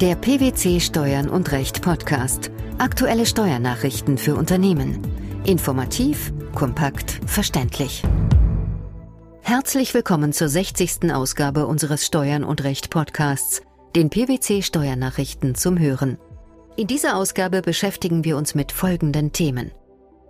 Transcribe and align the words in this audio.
Der 0.00 0.14
PwC 0.14 0.80
Steuern 0.80 1.28
und 1.28 1.52
Recht 1.52 1.82
Podcast. 1.82 2.50
Aktuelle 2.78 3.26
Steuernachrichten 3.26 4.16
für 4.16 4.34
Unternehmen. 4.34 4.98
Informativ, 5.44 6.32
kompakt, 6.54 7.20
verständlich. 7.26 8.02
Herzlich 9.42 9.92
willkommen 9.92 10.32
zur 10.32 10.48
60. 10.48 11.12
Ausgabe 11.12 11.66
unseres 11.66 12.06
Steuern 12.06 12.44
und 12.44 12.64
Recht 12.64 12.88
Podcasts, 12.88 13.60
den 13.94 14.08
PwC 14.08 14.62
Steuernachrichten 14.62 15.54
zum 15.54 15.78
Hören. 15.78 16.16
In 16.76 16.86
dieser 16.86 17.18
Ausgabe 17.18 17.60
beschäftigen 17.60 18.24
wir 18.24 18.38
uns 18.38 18.54
mit 18.54 18.72
folgenden 18.72 19.32
Themen. 19.32 19.70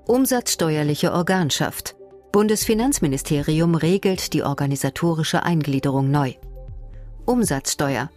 Umsatzsteuerliche 0.05 1.13
Organschaft. 1.13 1.95
Bundesfinanzministerium 2.33 3.77
regelt 3.77 4.33
die 4.33 4.43
organisatorische 4.43 5.45
Eingliederung 5.45 6.11
neu. 6.11 6.33
Umsatzsteuer. 7.25 8.11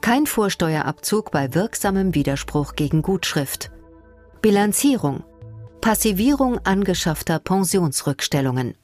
Kein 0.00 0.26
Vorsteuerabzug 0.26 1.30
bei 1.30 1.54
wirksamem 1.54 2.14
Widerspruch 2.14 2.74
gegen 2.74 3.02
Gutschrift. 3.02 3.70
Bilanzierung. 4.40 5.24
Passivierung 5.80 6.58
angeschaffter 6.64 7.38
Pensionsrückstellungen. 7.38 8.74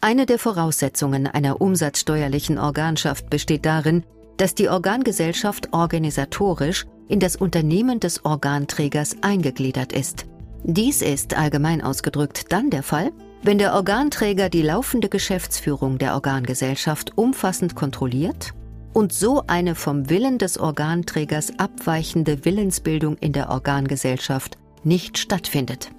Eine 0.00 0.26
der 0.26 0.38
Voraussetzungen 0.38 1.26
einer 1.26 1.60
umsatzsteuerlichen 1.60 2.58
Organschaft 2.58 3.28
besteht 3.30 3.66
darin, 3.66 4.04
dass 4.36 4.54
die 4.54 4.68
Organgesellschaft 4.68 5.72
organisatorisch 5.72 6.86
in 7.08 7.20
das 7.20 7.36
Unternehmen 7.36 8.00
des 8.00 8.24
Organträgers 8.24 9.16
eingegliedert 9.22 9.92
ist. 9.92 10.26
Dies 10.62 11.02
ist 11.02 11.34
allgemein 11.34 11.82
ausgedrückt 11.82 12.52
dann 12.52 12.70
der 12.70 12.82
Fall, 12.82 13.12
wenn 13.42 13.58
der 13.58 13.74
Organträger 13.74 14.48
die 14.48 14.62
laufende 14.62 15.08
Geschäftsführung 15.08 15.98
der 15.98 16.14
Organgesellschaft 16.14 17.16
umfassend 17.16 17.74
kontrolliert 17.74 18.52
und 18.92 19.12
so 19.12 19.44
eine 19.46 19.74
vom 19.74 20.10
Willen 20.10 20.38
des 20.38 20.58
Organträgers 20.58 21.58
abweichende 21.58 22.44
Willensbildung 22.44 23.16
in 23.18 23.32
der 23.32 23.50
Organgesellschaft 23.50 24.58
nicht 24.84 25.18
stattfindet. 25.18 25.90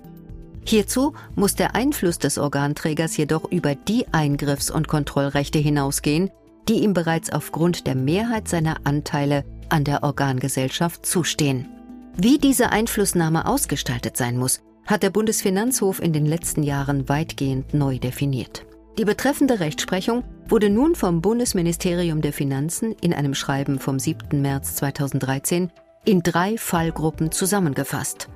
Hierzu 0.65 1.13
muss 1.35 1.55
der 1.55 1.75
Einfluss 1.75 2.19
des 2.19 2.37
Organträgers 2.37 3.15
jedoch 3.17 3.49
über 3.51 3.73
die 3.75 4.05
Eingriffs- 4.11 4.69
und 4.69 4.87
Kontrollrechte 4.87 5.59
hinausgehen, 5.59 6.29
die 6.67 6.83
ihm 6.83 6.93
bereits 6.93 7.31
aufgrund 7.31 7.87
der 7.87 7.95
Mehrheit 7.95 8.47
seiner 8.47 8.77
Anteile 8.83 9.45
an 9.69 9.83
der 9.83 10.03
Organgesellschaft 10.03 11.05
zustehen. 11.05 11.67
Wie 12.15 12.37
diese 12.37 12.71
Einflussnahme 12.71 13.47
ausgestaltet 13.47 14.17
sein 14.17 14.37
muss, 14.37 14.61
hat 14.89 15.03
der 15.03 15.11
Bundesfinanzhof 15.11 16.01
in 16.01 16.13
den 16.13 16.25
letzten 16.25 16.63
Jahren 16.63 17.07
weitgehend 17.07 17.75
neu 17.75 17.99
definiert. 17.99 18.65
Die 18.97 19.05
betreffende 19.05 19.59
Rechtsprechung 19.59 20.23
wurde 20.47 20.71
nun 20.71 20.95
vom 20.95 21.21
Bundesministerium 21.21 22.21
der 22.21 22.33
Finanzen 22.33 22.95
in 22.99 23.13
einem 23.13 23.35
Schreiben 23.35 23.77
vom 23.79 23.99
7. 23.99 24.41
März 24.41 24.75
2013 24.77 25.71
in 26.05 26.23
drei 26.23 26.57
Fallgruppen 26.57 27.31
zusammengefasst 27.31 28.29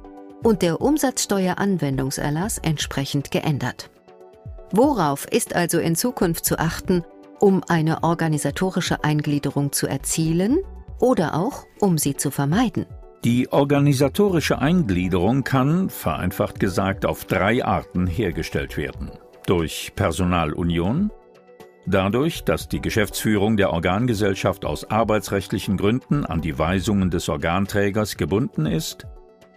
und 0.44 0.62
der 0.62 0.80
Umsatzsteueranwendungserlass 0.80 2.60
entsprechend 2.60 3.32
geändert. 3.32 3.90
Worauf 4.72 5.26
ist 5.26 5.56
also 5.56 5.80
in 5.80 5.96
Zukunft 5.96 6.46
zu 6.46 6.60
achten, 6.60 7.04
um 7.40 7.64
eine 7.68 8.04
organisatorische 8.04 9.04
Eingliederung 9.04 9.72
zu 9.72 9.88
erzielen 9.88 10.60
oder 11.00 11.34
auch 11.36 11.66
um 11.80 11.98
sie 11.98 12.16
zu 12.16 12.30
vermeiden? 12.30 12.86
Die 13.24 13.50
organisatorische 13.54 14.60
Eingliederung 14.60 15.46
kann, 15.46 15.90
vereinfacht 15.90 16.60
gesagt, 16.60 17.06
auf 17.06 17.24
drei 17.24 17.64
Arten 17.64 18.06
hergestellt 18.06 18.76
werden. 18.76 19.12
Durch 19.46 19.94
Personalunion, 19.96 21.10
dadurch, 21.86 22.44
dass 22.44 22.68
die 22.68 22.82
Geschäftsführung 22.82 23.56
der 23.56 23.72
Organgesellschaft 23.72 24.66
aus 24.66 24.90
arbeitsrechtlichen 24.90 25.78
Gründen 25.78 26.26
an 26.26 26.42
die 26.42 26.60
Weisungen 26.60 27.12
des 27.12 27.30
Organträgers 27.30 28.18
gebunden 28.18 28.66
ist, 28.66 29.08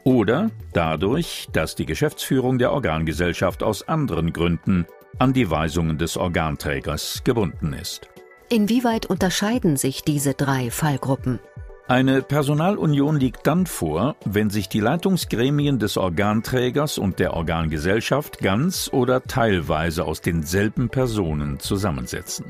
oder 0.05 0.53
dadurch, 0.73 1.49
dass 1.53 1.75
die 1.75 1.87
Geschäftsführung 1.87 2.59
der 2.59 2.71
Organgesellschaft 2.71 3.65
aus 3.65 3.89
anderen 3.89 4.33
Gründen 4.33 4.87
an 5.19 5.33
die 5.33 5.51
Weisungen 5.51 5.99
des 5.99 6.17
Organträgers 6.17 7.23
gebunden 7.25 7.73
ist. 7.73 8.09
Inwieweit 8.49 9.07
unterscheiden 9.07 9.77
sich 9.77 10.05
diese 10.05 10.35
drei 10.35 10.71
Fallgruppen? 10.71 11.41
Eine 11.89 12.21
Personalunion 12.21 13.21
liegt 13.21 13.47
dann 13.47 13.65
vor, 13.65 14.17
wenn 14.25 14.51
sich 14.51 14.69
die 14.69 14.81
Leitungsgremien 14.81 15.79
des 15.79 15.97
Organträgers 15.97 16.99
und 16.99 17.21
der 17.21 17.35
Organgesellschaft 17.35 18.39
ganz 18.41 18.91
oder 18.93 19.23
teilweise 19.23 20.05
aus 20.05 20.21
denselben 20.21 20.89
Personen 20.89 21.61
zusammensetzen. 21.61 22.47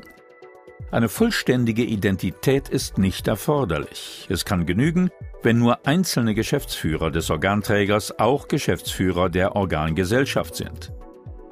Eine 0.89 1.07
vollständige 1.07 1.83
Identität 1.83 2.67
ist 2.69 2.97
nicht 2.97 3.27
erforderlich. 3.27 4.25
Es 4.27 4.43
kann 4.43 4.65
genügen, 4.65 5.11
wenn 5.43 5.59
nur 5.59 5.85
einzelne 5.85 6.33
Geschäftsführer 6.33 7.11
des 7.11 7.29
Organträgers 7.29 8.17
auch 8.17 8.47
Geschäftsführer 8.47 9.29
der 9.29 9.55
Organgesellschaft 9.55 10.55
sind. 10.55 10.91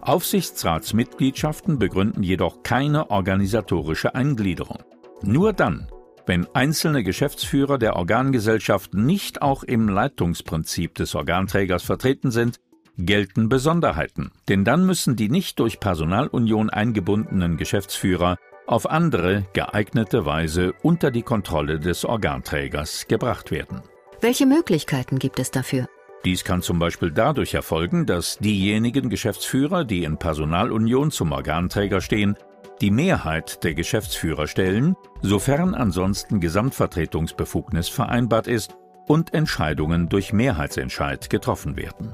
Aufsichtsratsmitgliedschaften 0.02 1.78
begründen 1.78 2.23
jedoch 2.23 2.63
keine 2.63 3.12
organisatorische 3.12 4.16
Eingliederung. 4.16 4.79
Nur 5.22 5.53
dann, 5.53 5.88
wenn 6.25 6.47
einzelne 6.53 7.03
Geschäftsführer 7.03 7.78
der 7.78 7.96
Organgesellschaft 7.96 8.94
nicht 8.94 9.41
auch 9.41 9.63
im 9.63 9.88
Leitungsprinzip 9.88 10.96
des 10.96 11.16
Organträgers 11.16 11.84
vertreten 11.84 12.31
sind, 12.31 12.59
gelten 12.97 13.50
Besonderheiten, 13.50 14.31
denn 14.47 14.64
dann 14.64 14.85
müssen 14.85 15.16
die 15.16 15.30
nicht 15.30 15.59
durch 15.59 15.80
Personalunion 15.80 16.69
eingebundenen 16.69 17.58
Geschäftsführer 17.58 18.38
auf 18.68 18.90
andere 18.90 19.46
geeignete 19.53 20.25
Weise 20.25 20.74
unter 20.81 21.12
die 21.12 21.22
Kontrolle 21.22 21.80
des 21.80 22.06
Organträgers 22.06 23.08
gebracht 23.08 23.52
werden. 23.52 23.81
Welche 24.22 24.46
Möglichkeiten 24.46 25.19
gibt 25.19 25.40
es 25.40 25.52
dafür? 25.52 25.88
Dies 26.24 26.44
kann 26.44 26.64
zum 26.64 26.80
Beispiel 26.80 27.12
dadurch 27.12 27.53
erfolgen, 27.53 28.08
dass 28.08 28.40
diejenigen 28.40 29.09
Geschäftsführer, 29.09 29.85
die 29.85 30.03
in 30.03 30.18
Personalunion 30.18 31.12
zum 31.12 31.31
Organträger 31.31 32.02
stehen, 32.02 32.35
die 32.81 32.91
Mehrheit 32.91 33.63
der 33.63 33.74
Geschäftsführer 33.74 34.47
stellen, 34.47 34.96
sofern 35.22 35.74
ansonsten 35.74 36.40
Gesamtvertretungsbefugnis 36.40 37.90
vereinbart 37.90 38.47
ist 38.47 38.75
und 39.08 39.34
Entscheidungen 39.34 40.09
durch 40.09 40.34
Mehrheitsentscheid 40.34 41.30
getroffen 41.30 41.78
werden. 41.78 42.14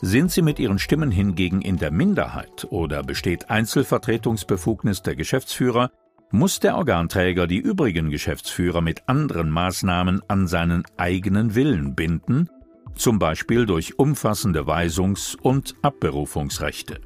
Sind 0.00 0.30
sie 0.30 0.42
mit 0.42 0.58
ihren 0.58 0.78
Stimmen 0.78 1.10
hingegen 1.10 1.60
in 1.60 1.76
der 1.76 1.90
Minderheit 1.90 2.66
oder 2.70 3.02
besteht 3.02 3.50
Einzelvertretungsbefugnis 3.50 5.02
der 5.02 5.16
Geschäftsführer, 5.16 5.90
muss 6.30 6.60
der 6.60 6.76
Organträger 6.76 7.46
die 7.46 7.58
übrigen 7.58 8.10
Geschäftsführer 8.10 8.80
mit 8.80 9.08
anderen 9.08 9.50
Maßnahmen 9.50 10.22
an 10.28 10.46
seinen 10.46 10.84
eigenen 10.96 11.54
Willen 11.54 11.94
binden, 11.94 12.48
zum 12.94 13.18
Beispiel 13.18 13.66
durch 13.66 13.98
umfassende 13.98 14.66
Weisungs- 14.66 15.36
und 15.36 15.74
Abberufungsrechte. 15.82 17.00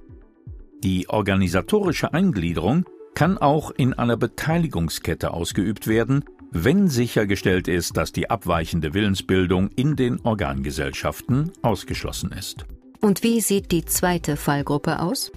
Die 0.83 1.09
organisatorische 1.09 2.13
Eingliederung 2.13 2.85
kann 3.15 3.39
auch 3.39 3.71
in 3.71 3.93
einer 3.95 4.17
Beteiligungskette 4.17 5.33
ausgeübt 5.33 5.87
werden, 5.87 6.25
wenn 6.51 6.89
sichergestellt 6.89 7.69
ist, 7.69 7.97
dass 7.97 8.13
die 8.13 8.31
abweichende 8.31 8.93
Willensbildung 8.93 9.71
in 9.77 9.97
den 9.97 10.21
Organgesellschaften 10.21 11.53
ausgeschlossen 11.63 12.33
ist. 12.33 12.67
Und 13.01 13.23
wie 13.23 13.41
sieht 13.41 13.71
die 13.71 13.85
zweite 13.85 14.37
Fallgruppe 14.37 15.01
aus? 15.01 15.31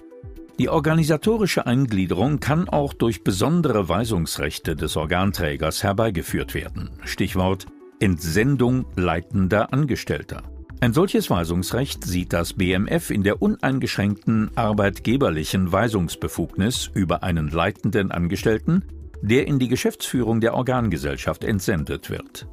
Die 0.58 0.68
organisatorische 0.68 1.66
Eingliederung 1.66 2.40
kann 2.40 2.68
auch 2.68 2.92
durch 2.92 3.22
besondere 3.22 3.88
Weisungsrechte 3.88 4.74
des 4.74 4.96
Organträgers 4.96 5.82
herbeigeführt 5.82 6.54
werden. 6.54 6.90
Stichwort 7.04 7.66
Entsendung 8.00 8.86
leitender 8.96 9.72
Angestellter. 9.72 10.42
Ein 10.80 10.92
solches 10.92 11.30
Weisungsrecht 11.30 12.04
sieht 12.04 12.34
das 12.34 12.52
BMF 12.52 13.10
in 13.10 13.22
der 13.22 13.40
uneingeschränkten 13.40 14.50
arbeitgeberlichen 14.56 15.72
Weisungsbefugnis 15.72 16.90
über 16.92 17.22
einen 17.22 17.48
leitenden 17.48 18.10
Angestellten, 18.12 18.84
der 19.22 19.46
in 19.46 19.58
die 19.58 19.68
Geschäftsführung 19.68 20.40
der 20.40 20.54
Organgesellschaft 20.54 21.44
entsendet 21.44 22.10
wird. 22.10 22.46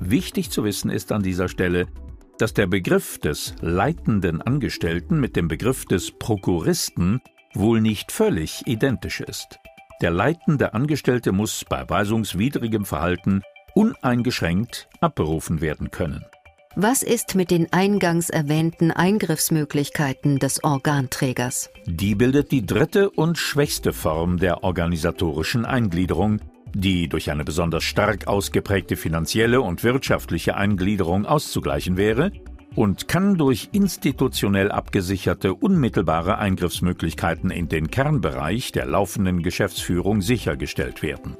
Wichtig 0.00 0.50
zu 0.50 0.64
wissen 0.64 0.90
ist 0.90 1.12
an 1.12 1.22
dieser 1.22 1.48
Stelle, 1.48 1.86
dass 2.38 2.52
der 2.52 2.66
Begriff 2.66 3.18
des 3.18 3.54
leitenden 3.60 4.42
Angestellten 4.42 5.20
mit 5.20 5.36
dem 5.36 5.46
Begriff 5.46 5.84
des 5.84 6.10
Prokuristen 6.10 7.20
wohl 7.54 7.80
nicht 7.80 8.10
völlig 8.10 8.66
identisch 8.66 9.20
ist. 9.20 9.58
Der 10.02 10.10
leitende 10.10 10.74
Angestellte 10.74 11.30
muss 11.32 11.64
bei 11.68 11.88
weisungswidrigem 11.88 12.84
Verhalten 12.84 13.42
uneingeschränkt 13.74 14.88
abberufen 15.00 15.60
werden 15.60 15.90
können. 15.90 16.24
Was 16.80 17.02
ist 17.02 17.34
mit 17.34 17.50
den 17.50 17.72
eingangs 17.72 18.30
erwähnten 18.30 18.92
Eingriffsmöglichkeiten 18.92 20.38
des 20.38 20.62
Organträgers? 20.62 21.70
Die 21.86 22.14
bildet 22.14 22.52
die 22.52 22.64
dritte 22.64 23.10
und 23.10 23.36
schwächste 23.36 23.92
Form 23.92 24.38
der 24.38 24.62
organisatorischen 24.62 25.64
Eingliederung, 25.64 26.38
die 26.72 27.08
durch 27.08 27.32
eine 27.32 27.42
besonders 27.42 27.82
stark 27.82 28.28
ausgeprägte 28.28 28.94
finanzielle 28.94 29.60
und 29.60 29.82
wirtschaftliche 29.82 30.56
Eingliederung 30.56 31.26
auszugleichen 31.26 31.96
wäre 31.96 32.30
und 32.76 33.08
kann 33.08 33.34
durch 33.34 33.70
institutionell 33.72 34.70
abgesicherte 34.70 35.54
unmittelbare 35.54 36.38
Eingriffsmöglichkeiten 36.38 37.50
in 37.50 37.68
den 37.68 37.90
Kernbereich 37.90 38.70
der 38.70 38.86
laufenden 38.86 39.42
Geschäftsführung 39.42 40.22
sichergestellt 40.22 41.02
werden. 41.02 41.36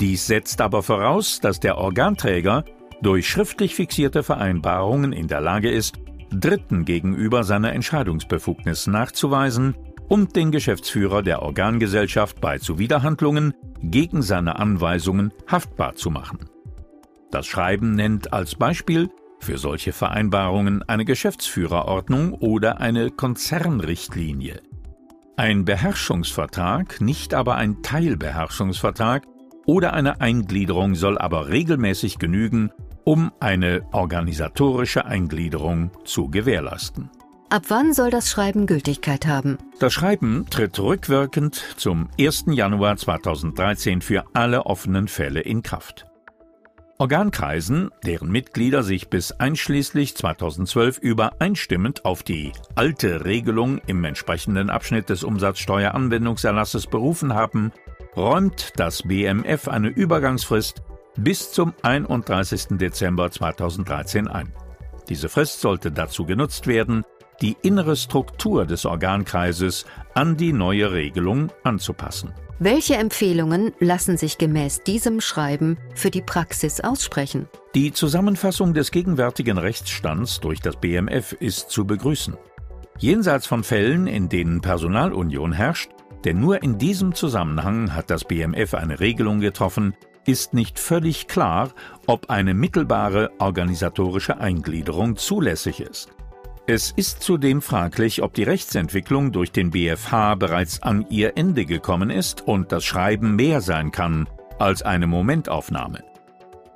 Dies 0.00 0.26
setzt 0.26 0.60
aber 0.60 0.82
voraus, 0.82 1.38
dass 1.38 1.60
der 1.60 1.78
Organträger 1.78 2.64
durch 3.02 3.28
schriftlich 3.28 3.74
fixierte 3.74 4.22
Vereinbarungen 4.22 5.12
in 5.12 5.28
der 5.28 5.40
Lage 5.40 5.70
ist, 5.70 5.96
Dritten 6.32 6.84
gegenüber 6.84 7.42
seiner 7.44 7.72
Entscheidungsbefugnis 7.72 8.86
nachzuweisen 8.86 9.74
und 10.08 10.36
den 10.36 10.50
Geschäftsführer 10.50 11.22
der 11.22 11.42
Organgesellschaft 11.42 12.40
bei 12.40 12.58
Zuwiderhandlungen 12.58 13.54
gegen 13.82 14.22
seine 14.22 14.58
Anweisungen 14.58 15.32
haftbar 15.48 15.94
zu 15.94 16.10
machen. 16.10 16.48
Das 17.30 17.46
Schreiben 17.46 17.94
nennt 17.94 18.32
als 18.32 18.54
Beispiel 18.54 19.08
für 19.40 19.56
solche 19.56 19.92
Vereinbarungen 19.92 20.82
eine 20.88 21.04
Geschäftsführerordnung 21.04 22.34
oder 22.34 22.80
eine 22.80 23.10
Konzernrichtlinie. 23.10 24.60
Ein 25.36 25.64
Beherrschungsvertrag, 25.64 27.00
nicht 27.00 27.32
aber 27.32 27.54
ein 27.54 27.82
Teilbeherrschungsvertrag 27.82 29.26
oder 29.64 29.94
eine 29.94 30.20
Eingliederung 30.20 30.94
soll 30.94 31.16
aber 31.16 31.48
regelmäßig 31.48 32.18
genügen, 32.18 32.70
um 33.10 33.32
eine 33.40 33.84
organisatorische 33.90 35.04
Eingliederung 35.04 35.90
zu 36.04 36.28
gewährleisten. 36.28 37.10
Ab 37.48 37.64
wann 37.66 37.92
soll 37.92 38.10
das 38.10 38.30
Schreiben 38.30 38.68
Gültigkeit 38.68 39.26
haben? 39.26 39.58
Das 39.80 39.92
Schreiben 39.92 40.46
tritt 40.48 40.78
rückwirkend 40.78 41.56
zum 41.76 42.08
1. 42.20 42.44
Januar 42.52 42.96
2013 42.96 44.00
für 44.00 44.26
alle 44.32 44.64
offenen 44.66 45.08
Fälle 45.08 45.40
in 45.40 45.64
Kraft. 45.64 46.06
Organkreisen, 46.98 47.90
deren 48.06 48.30
Mitglieder 48.30 48.84
sich 48.84 49.08
bis 49.08 49.32
einschließlich 49.32 50.16
2012 50.16 50.98
übereinstimmend 50.98 52.04
auf 52.04 52.22
die 52.22 52.52
alte 52.76 53.24
Regelung 53.24 53.80
im 53.88 54.04
entsprechenden 54.04 54.70
Abschnitt 54.70 55.08
des 55.08 55.24
Umsatzsteueranwendungserlasses 55.24 56.86
berufen 56.86 57.34
haben, 57.34 57.72
räumt 58.16 58.74
das 58.76 59.02
BMF 59.02 59.66
eine 59.66 59.88
Übergangsfrist 59.88 60.84
bis 61.16 61.52
zum 61.52 61.74
31. 61.82 62.78
Dezember 62.78 63.30
2013 63.30 64.28
ein. 64.28 64.52
Diese 65.08 65.28
Frist 65.28 65.60
sollte 65.60 65.90
dazu 65.90 66.24
genutzt 66.24 66.66
werden, 66.66 67.04
die 67.42 67.56
innere 67.62 67.96
Struktur 67.96 68.66
des 68.66 68.84
Organkreises 68.84 69.86
an 70.14 70.36
die 70.36 70.52
neue 70.52 70.92
Regelung 70.92 71.50
anzupassen. 71.64 72.32
Welche 72.58 72.96
Empfehlungen 72.96 73.72
lassen 73.80 74.18
sich 74.18 74.36
gemäß 74.36 74.82
diesem 74.82 75.22
Schreiben 75.22 75.78
für 75.94 76.10
die 76.10 76.20
Praxis 76.20 76.80
aussprechen? 76.80 77.48
Die 77.74 77.92
Zusammenfassung 77.92 78.74
des 78.74 78.90
gegenwärtigen 78.90 79.56
Rechtsstands 79.56 80.40
durch 80.40 80.60
das 80.60 80.76
BMF 80.76 81.32
ist 81.32 81.70
zu 81.70 81.86
begrüßen. 81.86 82.36
Jenseits 82.98 83.46
von 83.46 83.64
Fällen, 83.64 84.06
in 84.06 84.28
denen 84.28 84.60
Personalunion 84.60 85.52
herrscht, 85.52 85.90
denn 86.26 86.38
nur 86.38 86.62
in 86.62 86.76
diesem 86.76 87.14
Zusammenhang 87.14 87.94
hat 87.94 88.10
das 88.10 88.24
BMF 88.24 88.74
eine 88.74 89.00
Regelung 89.00 89.40
getroffen, 89.40 89.94
ist 90.26 90.52
nicht 90.54 90.78
völlig 90.78 91.26
klar, 91.28 91.70
ob 92.06 92.30
eine 92.30 92.54
mittelbare 92.54 93.30
organisatorische 93.38 94.38
Eingliederung 94.38 95.16
zulässig 95.16 95.80
ist. 95.80 96.10
Es 96.66 96.90
ist 96.92 97.22
zudem 97.22 97.62
fraglich, 97.62 98.22
ob 98.22 98.34
die 98.34 98.42
Rechtsentwicklung 98.44 99.32
durch 99.32 99.50
den 99.50 99.70
BFH 99.70 100.36
bereits 100.36 100.80
an 100.82 101.04
ihr 101.10 101.36
Ende 101.36 101.64
gekommen 101.64 102.10
ist 102.10 102.46
und 102.46 102.70
das 102.70 102.84
Schreiben 102.84 103.34
mehr 103.34 103.60
sein 103.60 103.90
kann 103.90 104.28
als 104.58 104.82
eine 104.82 105.08
Momentaufnahme. 105.08 106.04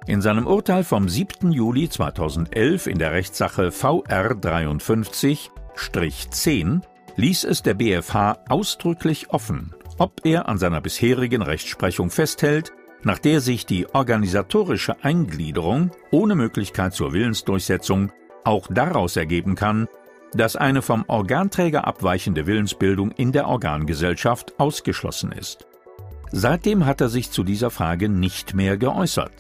In 0.07 0.21
seinem 0.21 0.47
Urteil 0.47 0.85
vom 0.85 1.09
7. 1.09 1.51
Juli 1.53 1.89
2011 1.89 2.89
in 2.89 2.99
der 2.99 3.13
Rechtssache 3.13 3.71
VR 3.71 4.33
53-10 4.33 6.83
ließ 7.17 7.45
es 7.45 7.63
der 7.63 7.75
BFH 7.75 8.39
ausdrücklich 8.49 9.31
offen, 9.31 9.73
ob 9.99 10.23
er 10.25 10.49
an 10.49 10.59
seiner 10.59 10.81
bisherigen 10.81 11.43
Rechtsprechung 11.43 12.11
festhält, 12.11 12.73
nach 13.05 13.19
der 13.19 13.41
sich 13.41 13.67
die 13.67 13.87
organisatorische 13.95 15.03
Eingliederung 15.05 15.91
ohne 16.11 16.35
Möglichkeit 16.35 16.95
zur 16.95 17.13
Willensdurchsetzung 17.13 18.13
auch 18.45 18.67
daraus 18.71 19.17
ergeben 19.17 19.55
kann, 19.55 19.89
dass 20.35 20.57
eine 20.57 20.83
vom 20.83 21.05
Organträger 21.07 21.87
abweichende 21.87 22.47
Willensbildung 22.47 23.11
in 23.13 23.33
der 23.33 23.47
Organgesellschaft 23.47 24.59
ausgeschlossen 24.59 25.33
ist. 25.33 25.67
Seitdem 26.33 26.87
hat 26.87 27.01
er 27.01 27.09
sich 27.09 27.31
zu 27.31 27.45
dieser 27.45 27.71
Frage 27.71 28.09
nicht 28.09 28.55
mehr 28.55 28.77
geäußert. 28.77 29.33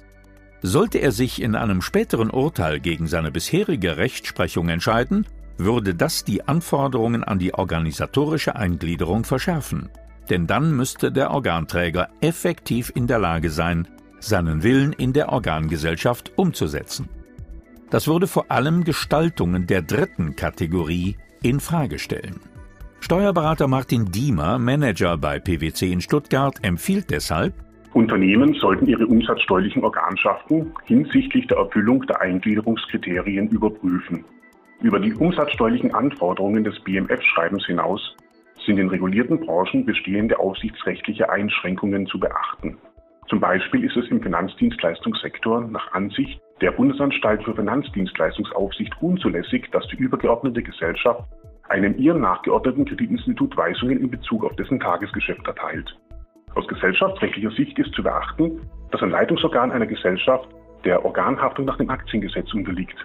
Sollte 0.62 0.98
er 0.98 1.12
sich 1.12 1.42
in 1.42 1.56
einem 1.56 1.82
späteren 1.82 2.30
Urteil 2.30 2.80
gegen 2.80 3.06
seine 3.06 3.32
bisherige 3.32 3.96
Rechtsprechung 3.96 4.68
entscheiden, 4.68 5.26
würde 5.58 5.94
das 5.94 6.24
die 6.24 6.46
Anforderungen 6.46 7.24
an 7.24 7.38
die 7.38 7.54
organisatorische 7.54 8.56
Eingliederung 8.56 9.24
verschärfen, 9.24 9.90
denn 10.30 10.46
dann 10.46 10.76
müsste 10.76 11.12
der 11.12 11.30
Organträger 11.30 12.08
effektiv 12.20 12.92
in 12.94 13.06
der 13.06 13.18
Lage 13.18 13.50
sein, 13.50 13.88
seinen 14.20 14.62
Willen 14.62 14.92
in 14.92 15.12
der 15.12 15.30
Organgesellschaft 15.30 16.32
umzusetzen. 16.36 17.08
Das 17.90 18.08
würde 18.08 18.26
vor 18.26 18.50
allem 18.50 18.84
Gestaltungen 18.84 19.66
der 19.66 19.82
dritten 19.82 20.34
Kategorie 20.34 21.16
in 21.42 21.60
Frage 21.60 21.98
stellen. 21.98 22.40
Steuerberater 23.00 23.68
Martin 23.68 24.10
Diemer, 24.10 24.58
Manager 24.58 25.18
bei 25.18 25.38
PwC 25.38 25.92
in 25.92 26.00
Stuttgart, 26.00 26.58
empfiehlt 26.62 27.10
deshalb, 27.10 27.54
Unternehmen 27.94 28.54
sollten 28.54 28.86
ihre 28.86 29.06
umsatzsteuerlichen 29.06 29.84
Organschaften 29.84 30.72
hinsichtlich 30.84 31.46
der 31.46 31.58
Erfüllung 31.58 32.04
der 32.06 32.20
Eingliederungskriterien 32.20 33.48
überprüfen. 33.48 34.24
Über 34.80 34.98
die 34.98 35.14
umsatzsteuerlichen 35.14 35.94
Anforderungen 35.94 36.64
des 36.64 36.78
BMF-Schreibens 36.80 37.64
hinaus 37.66 38.16
sind 38.66 38.78
in 38.78 38.88
regulierten 38.88 39.40
Branchen 39.40 39.84
bestehende 39.84 40.38
aufsichtsrechtliche 40.38 41.30
Einschränkungen 41.30 42.06
zu 42.06 42.18
beachten. 42.18 42.78
Zum 43.28 43.40
Beispiel 43.40 43.84
ist 43.84 43.96
es 43.96 44.08
im 44.10 44.22
Finanzdienstleistungssektor 44.22 45.62
nach 45.62 45.92
Ansicht 45.92 46.40
der 46.60 46.72
Bundesanstalt 46.72 47.42
für 47.42 47.54
Finanzdienstleistungsaufsicht 47.54 48.92
unzulässig, 49.00 49.70
dass 49.72 49.86
die 49.88 49.96
übergeordnete 49.96 50.62
Gesellschaft 50.62 51.24
einem 51.68 51.96
ihr 51.96 52.14
nachgeordneten 52.14 52.84
Kreditinstitut 52.84 53.56
Weisungen 53.56 53.98
in 53.98 54.10
Bezug 54.10 54.44
auf 54.44 54.54
dessen 54.56 54.78
Tagesgeschäft 54.78 55.46
erteilt. 55.46 55.96
Aus 56.54 56.68
gesellschaftsrechtlicher 56.68 57.50
Sicht 57.50 57.78
ist 57.78 57.92
zu 57.94 58.02
beachten, 58.02 58.60
dass 58.90 59.02
ein 59.02 59.10
Leitungsorgan 59.10 59.72
einer 59.72 59.86
Gesellschaft 59.86 60.48
der 60.84 61.04
Organhaftung 61.04 61.64
nach 61.64 61.78
dem 61.78 61.90
Aktiengesetz 61.90 62.52
unterliegt. 62.52 62.96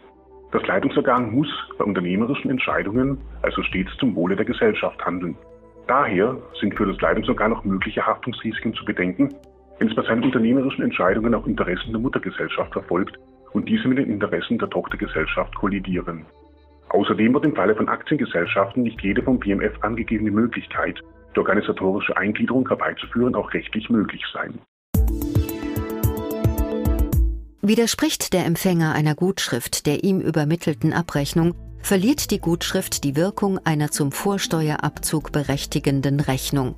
Das 0.52 0.66
Leitungsorgan 0.66 1.32
muss 1.32 1.48
bei 1.78 1.86
unternehmerischen 1.86 2.50
Entscheidungen 2.50 3.20
also 3.44 3.62
stets 3.64 3.96
zum 3.98 4.16
Wohle 4.16 4.36
der 4.36 4.46
Gesellschaft 4.46 5.04
handeln. 5.06 5.38
Daher 5.88 6.38
sind 6.60 6.76
für 6.76 6.88
das 6.88 7.00
Leitungsorgan 7.02 7.54
auch 7.54 7.64
mögliche 7.64 8.06
Haftungsrisiken 8.06 8.74
zu 8.74 8.84
bedenken, 8.84 9.34
wenn 9.78 9.90
es 9.90 9.96
bei 9.96 10.04
seinen 10.04 10.24
unternehmerischen 10.24 10.84
Entscheidungen 10.84 11.36
auch 11.36 11.46
Interessen 11.46 11.92
der 11.92 12.02
Muttergesellschaft 12.02 12.74
verfolgt 12.74 13.18
und 13.54 13.70
diese 13.70 13.88
mit 13.88 14.00
den 14.00 14.10
Interessen 14.10 14.58
der 14.58 14.70
Tochtergesellschaft 14.70 15.56
kollidieren. 15.56 16.26
Außerdem 16.90 17.34
wird 17.34 17.46
im 17.46 17.56
Falle 17.56 17.76
von 17.76 17.88
Aktiengesellschaften 17.88 18.84
nicht 18.84 19.02
jede 19.02 19.22
vom 19.22 19.40
BMF 19.40 19.74
angegebene 19.82 20.32
Möglichkeit, 20.32 21.00
die 21.36 21.40
organisatorische 21.40 22.18
Eingliederung 22.18 22.68
herbeizuführen, 22.68 23.36
auch 23.36 23.54
rechtlich 23.54 23.90
möglich 23.90 24.24
sein. 24.34 24.60
Widerspricht 27.62 28.32
der 28.32 28.46
Empfänger 28.46 28.94
einer 28.94 29.16
Gutschrift 29.16 29.86
der 29.86 30.04
ihm 30.04 30.22
übermittelten 30.22 30.94
Abrechnung, 30.94 31.56
verliert 31.82 32.32
die 32.32 32.40
Gutschrift 32.40 33.04
die 33.04 33.16
Wirkung 33.16 33.60
einer 33.66 33.92
zum 33.92 34.12
Vorsteuerabzug 34.12 35.32
berechtigenden 35.32 36.20
Rechnung. 36.20 36.76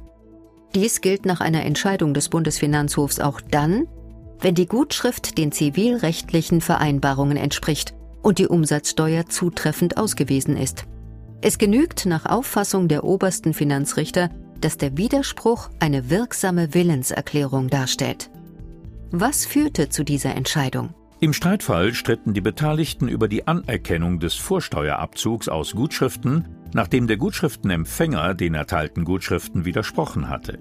Dies 0.73 1.01
gilt 1.01 1.25
nach 1.25 1.41
einer 1.41 1.65
Entscheidung 1.65 2.13
des 2.13 2.29
Bundesfinanzhofs 2.29 3.19
auch 3.19 3.41
dann, 3.41 3.87
wenn 4.39 4.55
die 4.55 4.65
Gutschrift 4.65 5.37
den 5.37 5.51
zivilrechtlichen 5.51 6.61
Vereinbarungen 6.61 7.37
entspricht 7.37 7.93
und 8.23 8.39
die 8.39 8.47
Umsatzsteuer 8.47 9.27
zutreffend 9.27 9.97
ausgewiesen 9.97 10.57
ist. 10.57 10.85
Es 11.41 11.57
genügt 11.57 12.05
nach 12.05 12.25
Auffassung 12.25 12.87
der 12.87 13.03
obersten 13.03 13.53
Finanzrichter, 13.53 14.29
dass 14.61 14.77
der 14.77 14.97
Widerspruch 14.97 15.69
eine 15.79 16.09
wirksame 16.09 16.73
Willenserklärung 16.73 17.67
darstellt. 17.67 18.29
Was 19.13 19.45
führte 19.45 19.89
zu 19.89 20.05
dieser 20.05 20.35
Entscheidung? 20.35 20.93
Im 21.19 21.33
Streitfall 21.33 21.93
stritten 21.93 22.33
die 22.33 22.39
Beteiligten 22.39 23.09
über 23.09 23.27
die 23.27 23.45
Anerkennung 23.45 24.21
des 24.21 24.35
Vorsteuerabzugs 24.35 25.49
aus 25.49 25.73
Gutschriften, 25.73 26.47
nachdem 26.73 27.07
der 27.07 27.17
Gutschriftenempfänger 27.17 28.33
den 28.35 28.53
erteilten 28.53 29.03
Gutschriften 29.03 29.65
widersprochen 29.65 30.29
hatte. 30.29 30.59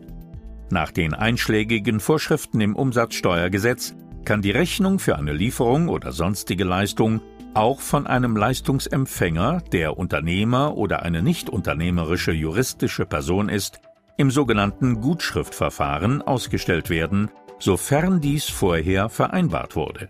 Nach 0.69 0.90
den 0.90 1.14
einschlägigen 1.14 2.00
Vorschriften 2.00 2.61
im 2.61 2.75
Umsatzsteuergesetz 2.75 3.95
kann 4.25 4.42
die 4.42 4.50
Rechnung 4.50 4.99
für 4.99 5.16
eine 5.16 5.33
Lieferung 5.33 5.88
oder 5.88 6.11
sonstige 6.11 6.64
Leistung 6.64 7.21
auch 7.54 7.78
von 7.80 8.09
einem 8.09 8.37
Leistungsempfänger, 8.37 9.62
der 9.73 9.97
Unternehmer 9.97 10.76
oder 10.76 11.02
eine 11.02 11.23
nicht 11.23 11.50
unternehmerische 11.50 12.33
juristische 12.33 13.07
Person 13.07 13.49
ist, 13.49 13.80
im 14.16 14.33
sogenannten 14.33 15.00
Gutschriftverfahren 15.00 16.21
ausgestellt 16.21 16.90
werden, 16.90 17.30
sofern 17.61 18.21
dies 18.21 18.49
vorher 18.49 19.09
vereinbart 19.09 19.76
wurde. 19.76 20.09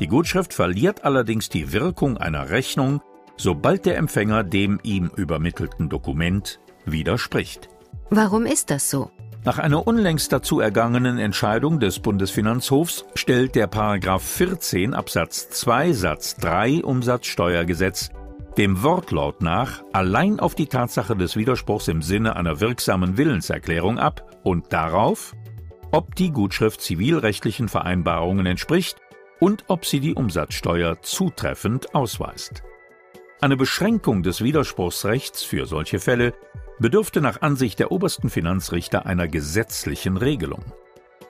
Die 0.00 0.08
Gutschrift 0.08 0.52
verliert 0.52 1.04
allerdings 1.04 1.48
die 1.48 1.72
Wirkung 1.72 2.16
einer 2.18 2.50
Rechnung, 2.50 3.00
sobald 3.36 3.86
der 3.86 3.96
Empfänger 3.96 4.42
dem 4.42 4.80
ihm 4.82 5.10
übermittelten 5.14 5.88
Dokument 5.88 6.60
widerspricht. 6.84 7.68
Warum 8.10 8.44
ist 8.44 8.70
das 8.70 8.90
so? 8.90 9.10
Nach 9.44 9.58
einer 9.58 9.86
unlängst 9.86 10.32
dazu 10.32 10.58
ergangenen 10.58 11.18
Entscheidung 11.18 11.78
des 11.78 12.00
Bundesfinanzhofs 12.00 13.04
stellt 13.14 13.54
der 13.54 13.68
Paragraph 13.68 14.24
14 14.24 14.92
Absatz 14.92 15.48
2 15.50 15.92
Satz 15.92 16.34
3 16.36 16.82
Umsatzsteuergesetz 16.82 18.10
dem 18.56 18.82
Wortlaut 18.82 19.42
nach 19.42 19.82
allein 19.92 20.40
auf 20.40 20.54
die 20.54 20.66
Tatsache 20.66 21.14
des 21.14 21.36
Widerspruchs 21.36 21.88
im 21.88 22.02
Sinne 22.02 22.36
einer 22.36 22.60
wirksamen 22.60 23.18
Willenserklärung 23.18 23.98
ab 23.98 24.40
und 24.42 24.72
darauf, 24.72 25.34
ob 25.92 26.14
die 26.14 26.30
Gutschrift 26.30 26.80
zivilrechtlichen 26.80 27.68
Vereinbarungen 27.68 28.46
entspricht 28.46 28.98
und 29.40 29.64
ob 29.68 29.84
sie 29.84 30.00
die 30.00 30.14
Umsatzsteuer 30.14 31.00
zutreffend 31.02 31.94
ausweist. 31.94 32.62
Eine 33.40 33.56
Beschränkung 33.56 34.22
des 34.22 34.42
Widerspruchsrechts 34.42 35.42
für 35.42 35.66
solche 35.66 35.98
Fälle 35.98 36.32
bedürfte 36.78 37.20
nach 37.20 37.42
Ansicht 37.42 37.78
der 37.78 37.92
obersten 37.92 38.30
Finanzrichter 38.30 39.06
einer 39.06 39.28
gesetzlichen 39.28 40.16
Regelung. 40.16 40.64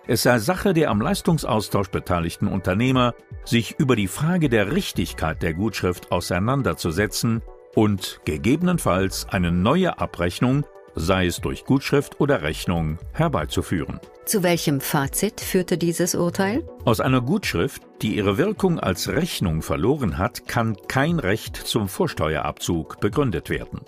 Es 0.09 0.23
sei 0.23 0.39
Sache 0.39 0.73
der 0.73 0.91
am 0.91 1.01
Leistungsaustausch 1.01 1.89
beteiligten 1.89 2.47
Unternehmer, 2.47 3.15
sich 3.45 3.75
über 3.79 3.97
die 3.97 4.07
Frage 4.07 4.49
der 4.49 4.73
Richtigkeit 4.73 5.43
der 5.43 5.55
Gutschrift 5.55 6.13
auseinanderzusetzen 6.13 7.43
und 7.75 8.21
gegebenenfalls 8.25 9.29
eine 9.29 9.51
neue 9.51 9.99
Abrechnung, 9.99 10.65
sei 10.97 11.27
es 11.27 11.41
durch 11.41 11.65
Gutschrift 11.65 12.21
oder 12.21 12.43
Rechnung, 12.43 12.99
herbeizuführen. 13.13 14.01
Zu 14.25 14.43
welchem 14.43 14.81
Fazit 14.81 15.41
führte 15.41 15.79
dieses 15.79 16.15
Urteil? 16.15 16.65
Aus 16.85 17.01
einer 17.01 17.21
Gutschrift, 17.21 17.83
die 18.03 18.17
ihre 18.17 18.39
Wirkung 18.39 18.81
als 18.81 19.09
Rechnung 19.09 19.63
verloren 19.63 20.19
hat, 20.19 20.49
kann 20.49 20.77
kein 20.89 21.21
Recht 21.21 21.57
zum 21.57 21.89
Vorsteuerabzug 21.89 22.99
begründet 23.01 23.51
werden. 23.51 23.83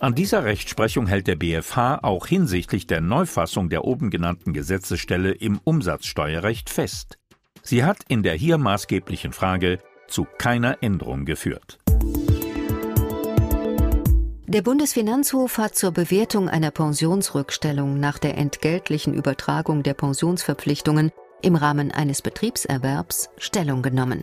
An 0.00 0.14
dieser 0.14 0.44
Rechtsprechung 0.44 1.06
hält 1.06 1.28
der 1.28 1.36
BfH 1.36 2.00
auch 2.02 2.26
hinsichtlich 2.26 2.86
der 2.86 3.00
Neufassung 3.00 3.70
der 3.70 3.84
oben 3.84 4.10
genannten 4.10 4.52
Gesetzesstelle 4.52 5.32
im 5.32 5.60
Umsatzsteuerrecht 5.64 6.68
fest. 6.68 7.16
Sie 7.62 7.84
hat 7.84 7.98
in 8.08 8.22
der 8.22 8.34
hier 8.34 8.58
maßgeblichen 8.58 9.32
Frage 9.32 9.78
zu 10.06 10.26
keiner 10.36 10.82
Änderung 10.82 11.24
geführt. 11.24 11.78
Der 14.46 14.60
Bundesfinanzhof 14.60 15.56
hat 15.56 15.74
zur 15.74 15.90
Bewertung 15.90 16.50
einer 16.50 16.70
Pensionsrückstellung 16.70 17.98
nach 17.98 18.18
der 18.18 18.36
entgeltlichen 18.36 19.14
Übertragung 19.14 19.82
der 19.82 19.94
Pensionsverpflichtungen 19.94 21.12
im 21.40 21.56
Rahmen 21.56 21.90
eines 21.90 22.20
Betriebserwerbs 22.20 23.30
Stellung 23.38 23.80
genommen. 23.80 24.22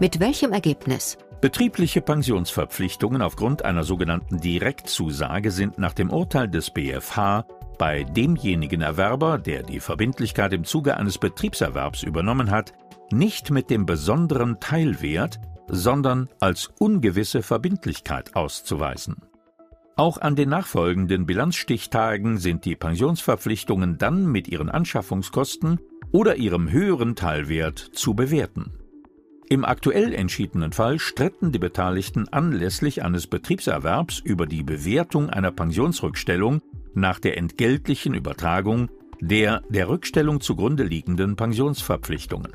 Mit 0.00 0.18
welchem 0.18 0.52
Ergebnis? 0.52 1.18
Betriebliche 1.40 2.00
Pensionsverpflichtungen 2.00 3.22
aufgrund 3.22 3.64
einer 3.64 3.84
sogenannten 3.84 4.40
Direktzusage 4.40 5.52
sind 5.52 5.78
nach 5.78 5.92
dem 5.92 6.10
Urteil 6.10 6.48
des 6.48 6.70
BfH 6.70 7.46
bei 7.78 8.02
demjenigen 8.02 8.80
Erwerber, 8.80 9.38
der 9.38 9.62
die 9.62 9.78
Verbindlichkeit 9.78 10.52
im 10.52 10.64
Zuge 10.64 10.96
eines 10.96 11.18
Betriebserwerbs 11.18 12.02
übernommen 12.02 12.50
hat, 12.50 12.72
nicht 13.12 13.52
mit 13.52 13.70
dem 13.70 13.86
besonderen 13.86 14.58
Teilwert, 14.58 15.38
sondern 15.68 16.28
als 16.40 16.70
ungewisse 16.80 17.42
Verbindlichkeit 17.42 18.34
auszuweisen. 18.34 19.16
Auch 19.96 20.18
an 20.18 20.34
den 20.34 20.48
nachfolgenden 20.48 21.24
Bilanzstichtagen 21.24 22.38
sind 22.38 22.64
die 22.64 22.74
Pensionsverpflichtungen 22.74 23.96
dann 23.96 24.26
mit 24.26 24.48
ihren 24.48 24.68
Anschaffungskosten 24.68 25.78
oder 26.10 26.36
ihrem 26.36 26.70
höheren 26.70 27.14
Teilwert 27.14 27.78
zu 27.78 28.14
bewerten. 28.14 28.72
Im 29.48 29.64
aktuell 29.64 30.12
entschiedenen 30.12 30.72
Fall 30.72 30.98
stritten 30.98 31.52
die 31.52 31.58
Beteiligten 31.60 32.28
anlässlich 32.28 33.04
eines 33.04 33.28
Betriebserwerbs 33.28 34.18
über 34.18 34.46
die 34.46 34.64
Bewertung 34.64 35.30
einer 35.30 35.52
Pensionsrückstellung 35.52 36.60
nach 36.94 37.20
der 37.20 37.36
entgeltlichen 37.36 38.14
Übertragung 38.14 38.88
der 39.20 39.62
der 39.68 39.88
Rückstellung 39.88 40.40
zugrunde 40.40 40.82
liegenden 40.82 41.36
Pensionsverpflichtungen. 41.36 42.52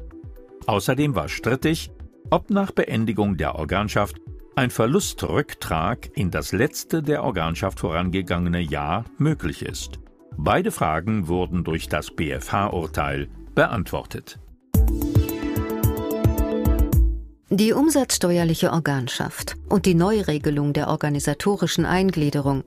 Außerdem 0.68 1.16
war 1.16 1.30
strittig, 1.30 1.90
ob 2.30 2.50
nach 2.50 2.72
Beendigung 2.72 3.38
der 3.38 3.56
Organschaft 3.56 4.20
ein 4.56 4.70
Verlustrücktrag 4.70 6.10
in 6.16 6.32
das 6.32 6.52
letzte 6.52 7.02
der 7.02 7.24
Organschaft 7.24 7.80
vorangegangene 7.80 8.60
Jahr 8.60 9.06
möglich 9.18 9.64
ist. 9.64 10.00
Beide 10.38 10.72
Fragen 10.72 11.28
wurden 11.28 11.64
durch 11.64 11.90
das 11.90 12.12
BfH-Urteil 12.12 13.30
beantwortet. 13.56 14.40
Die 17.50 17.74
umsatzsteuerliche 17.74 18.72
Organschaft 18.72 19.56
und 19.68 19.86
die 19.86 19.96
Neuregelung 19.96 20.72
der 20.72 20.88
organisatorischen 20.88 21.84
Eingliederung, 21.86 22.64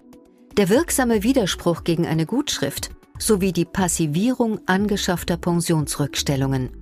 der 0.56 0.68
wirksame 0.68 1.22
Widerspruch 1.22 1.84
gegen 1.84 2.06
eine 2.06 2.26
Gutschrift 2.26 2.90
sowie 3.18 3.52
die 3.52 3.64
Passivierung 3.64 4.60
angeschaffter 4.66 5.36
Pensionsrückstellungen. 5.36 6.81